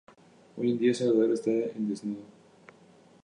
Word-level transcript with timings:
Hoy 0.57 0.71
en 0.71 0.79
día 0.79 0.87
en 0.87 0.93
El 0.93 0.95
Salvador 0.95 1.31
está 1.33 1.51
en 1.51 1.87
desuso. 1.87 2.23